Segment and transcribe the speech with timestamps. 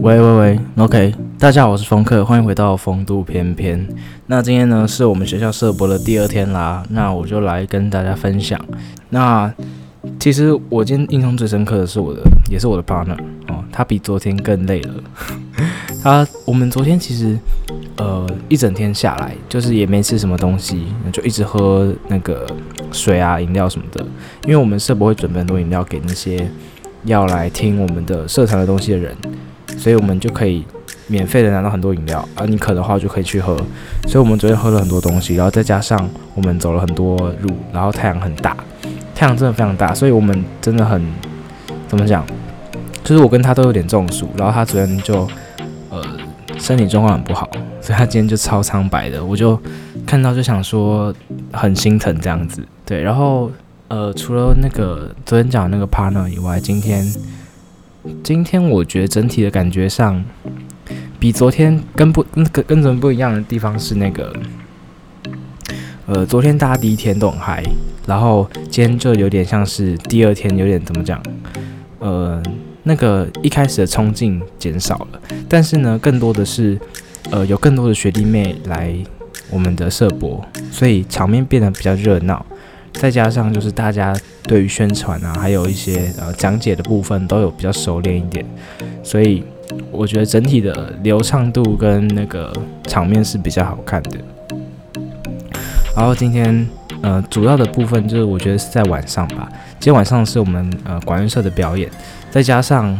[0.00, 3.86] 喂喂喂，OK，大家好，我是风客，欢迎回到风度翩翩。
[4.28, 8.58] 那今天呢是我们学校社博的第二天啦，那我就来跟大家分享。
[9.10, 9.52] 那
[10.18, 13.14] 其实我今天印象最深刻的是我的，也是我的 partner
[13.48, 14.94] 哦，他比昨天更累了。
[16.02, 17.38] 他我们昨天其实
[17.98, 22.46] 呃一整天下来，就是也没吃什么东西，就一直喝那个
[22.90, 24.02] 水啊、饮料什么的，
[24.44, 26.50] 因为我们社博会准备很多饮料给那些
[27.04, 29.14] 要来听我们的社团的东西的人。
[29.78, 30.64] 所以我们就可以
[31.06, 33.56] 免费的拿到很多饮料，而你渴的话就可以去喝。
[34.06, 38.56] 所以我们昨天喝了很多东西，然后再加上我们走了很多路，然后太阳很大，
[39.14, 41.04] 太阳真的非常大，所以我们真的很
[41.88, 42.24] 怎么讲？
[43.02, 45.26] 就是我跟他都有点中暑，然后他昨天就
[45.88, 46.02] 呃
[46.58, 47.48] 身体状况很不好，
[47.80, 49.60] 所以他今天就超苍白的，我就
[50.06, 51.12] 看到就想说
[51.52, 52.62] 很心疼这样子。
[52.84, 53.50] 对，然后
[53.88, 57.04] 呃除了那个昨天讲的那个 partner 以外，今天。
[58.22, 60.24] 今天我觉得整体的感觉上，
[61.18, 64.34] 比昨天跟不跟跟昨天不一样的地方是那个，
[66.06, 67.62] 呃，昨天大家第一天都很嗨，
[68.06, 71.22] 然后今天就有点像是第二天，有点怎么讲，
[71.98, 72.42] 呃，
[72.84, 76.78] 那个一开始的冲劲减少了，但是呢，更多的是，
[77.30, 78.94] 呃，有更多的学弟妹来
[79.50, 82.44] 我们的社博，所以场面变得比较热闹。
[82.94, 88.44] 再加上就是大家对于宣传啊，还有一些呃讲解的部分都有比较熟练一点，
[89.02, 89.42] 所以
[89.90, 92.52] 我觉得整体的流畅度跟那个
[92.86, 94.18] 场面是比较好看的。
[95.96, 96.66] 然后今天
[97.02, 101.88] 呃主要的部分就是我觉得是在晚上吧，今天晚上是我们呃管乐社的表演，
[102.30, 102.98] 再加上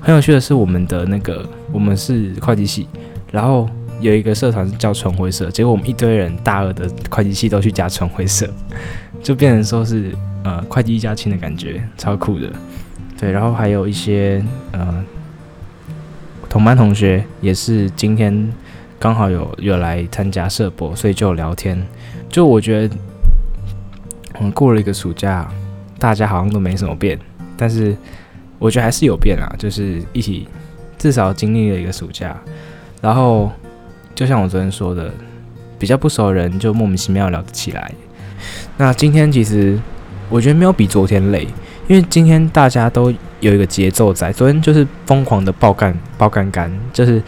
[0.00, 2.88] 很有趣的是我们的那个我们是会计系，
[3.32, 3.68] 然后。
[4.00, 8.46] 有一个社团叫纯灰色，结果我们一堆人大二的会计系都去加纯灰色，
[9.24, 12.52] 就变成说是呃会计一家亲的感觉，超酷的。
[13.18, 15.04] 对，然后还有一些呃
[16.48, 18.52] 同班同学也是今天
[18.98, 21.82] 刚好有有来参加社博，所以就有聊天。
[22.28, 22.96] 就我觉得，
[24.40, 25.50] 嗯，过了一个暑假，
[25.98, 27.18] 大家好像都没什么变，
[27.56, 27.96] 但是
[28.58, 30.46] 我觉得还是有变啊，就是一起
[30.98, 32.36] 至少经历了一个暑假，
[33.00, 33.50] 然后。
[34.16, 35.12] 就像我昨天说的，
[35.76, 37.90] 比较不熟的人就莫名其妙聊得起来。
[38.76, 39.78] 那今天其实
[40.28, 41.46] 我觉得没有比昨天累，
[41.88, 44.32] 因为今天大家都有一个节奏在。
[44.32, 47.22] 昨天就是疯狂的爆干爆干干，就是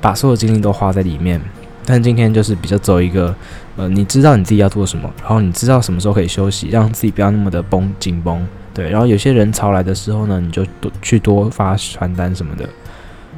[0.00, 1.40] 把所有精力都花在里面。
[1.86, 3.34] 但今天就是比较走一个，
[3.76, 8.46] 呃，你知道你自己要做什么，然后你知道什么时候可以休息，让自己不要那么的绷紧绷。
[8.72, 12.66] 对，然后有些人潮来的时候呢，你就多去多发传单什么的。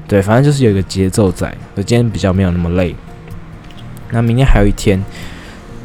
[0.07, 1.53] 对，反正就是有一个节奏在。
[1.75, 2.95] 我今天比较没有那么累，
[4.13, 5.03] 那明天还有一天，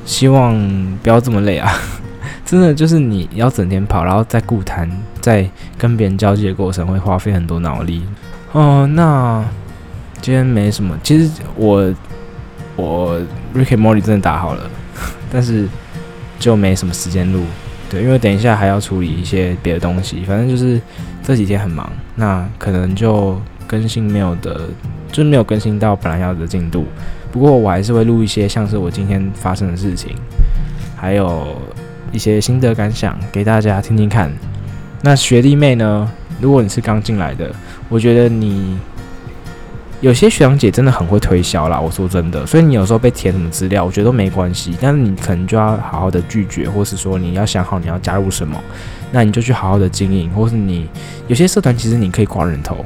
[0.06, 0.58] 希望
[1.02, 1.72] 不要这么累啊！
[2.46, 4.90] 真的就是你要整天跑，然后在顾谈，
[5.22, 8.04] 在跟别人交际的过程会花费很多脑力。
[8.52, 9.44] 哦，那
[10.22, 10.98] 今天没什么。
[11.02, 11.94] 其实我
[12.76, 13.20] 我
[13.56, 14.70] Ricky Morty 真的打好了，
[15.32, 15.68] 但是
[16.40, 17.44] 就没什么时间录。
[17.90, 20.24] 对，因为等一下还要处理一些别的东西。
[20.26, 20.82] 反正就是
[21.24, 23.40] 这几天很忙，那可能就。
[23.72, 24.68] 更新没有的，
[25.14, 26.84] 就是没有更新到本来要的进度。
[27.32, 30.14] 不过我还是会录一些像是我今天发生的事情，
[30.98, 31.56] 还有
[32.12, 34.30] 一些心得感想给大家听听看。
[35.02, 36.12] 那学弟妹呢？
[36.42, 37.50] 如果你是刚进来的，
[37.88, 38.78] 我觉得你
[40.02, 41.80] 有些学长姐真的很会推销啦。
[41.80, 44.76] 我说真的，所以你有时候被填什么资料，我觉得都没关系。
[44.82, 48.62] 但是你可能就要好好的拒绝，或是说你要想好你要加入什么，
[49.12, 50.90] 那你就去好好的经营，或是你
[51.28, 52.84] 有些社团其实你可以挂人头。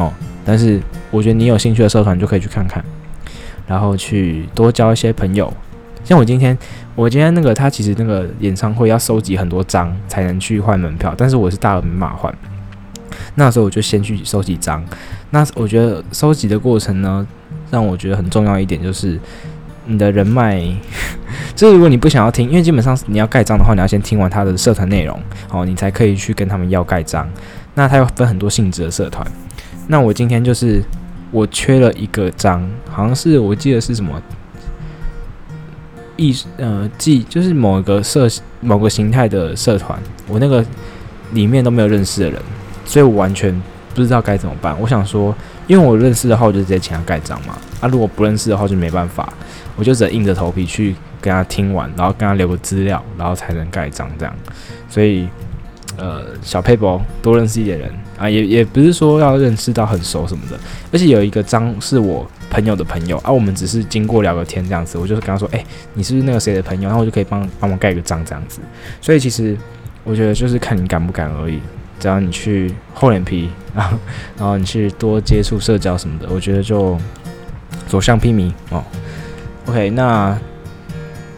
[0.00, 0.10] 哦，
[0.46, 0.80] 但是
[1.10, 2.82] 我觉得你有兴趣的社团就可以去看看，
[3.66, 5.52] 然后去多交一些朋友。
[6.02, 6.56] 像我今天，
[6.94, 12.34] 我今天那个他其实那个演唱会要收集很多张才能去换门票，但是我是大二没办法换，
[13.34, 14.82] 那时候我就先去收集张。
[15.28, 17.26] 那我觉得收集的过程呢，
[17.70, 19.20] 让我觉得很重要一点就是
[19.84, 20.64] 你的人脉，
[21.54, 27.28] 就是如果你不想要听，因为基本上你要盖章的话，你要先听完他的社团内容，哦，你才可以去跟他们要盖章。
[27.74, 29.24] 那他有分很多性质的社团。
[29.90, 30.80] 那我今天就是
[31.32, 34.22] 我缺了一个章，好像是我记得是什么
[36.16, 38.28] 艺呃记，就是某一个社
[38.60, 39.98] 某个形态的社团，
[40.28, 40.64] 我那个
[41.32, 42.40] 里面都没有认识的人，
[42.84, 43.52] 所以我完全
[43.92, 44.80] 不知道该怎么办。
[44.80, 45.34] 我想说，
[45.66, 47.58] 因为我认识的话，我就直接请他盖章嘛。
[47.80, 49.32] 啊，如果不认识的话，就没办法，
[49.74, 54.32] 我就只能硬着头皮去跟他听完，然后跟他留个资料，然后才能盖章这样。
[54.88, 55.28] 所以。
[55.96, 60.58] 呃，小撇步多认识一点人啊，也也不是说要认识到很熟什么的，
[60.92, 65.64] 而且有一个章是我朋友的朋友啊，我们只是经过聊个天这样子，我就是跟他说，哎、
[65.94, 66.88] 你是不是那个谁的朋友？
[66.88, 68.60] 然后我就可以帮帮忙盖个章这样子。
[69.00, 69.56] 所以其实
[70.04, 71.60] 我觉得就是看你敢不敢而已。
[71.98, 73.92] 只要你去厚脸皮 啊，
[74.38, 76.98] 然后你去多接触社交什么的，我觉得就
[77.86, 78.82] 所向披靡哦。
[79.66, 80.34] OK，那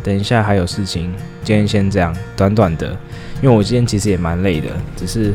[0.02, 1.12] 等一下还有事情，
[1.44, 2.88] 今天先这样，短短的，
[3.40, 5.32] 因为我今天其实也蛮累的，只是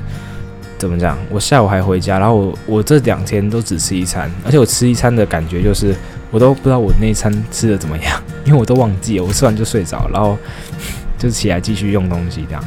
[0.77, 5.95] 怎么讲，我下午还回家，然后我我这两天都只吃一餐，而且我吃一餐的感觉就是
[6.31, 10.37] 我都不知道我那餐吃的怎么样， 因为我都忘记了，我吃完就睡着，然后
[11.17, 12.63] 就起来继续用东西这样。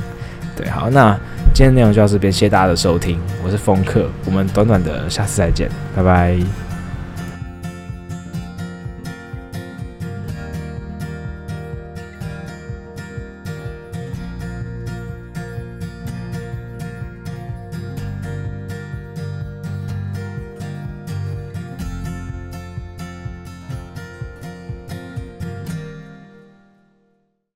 [0.57, 1.15] 对，好，那
[1.55, 6.70] 今天内容就到这边，谢谢大家的收听，我是风客，我们短短的下次再见，拜拜。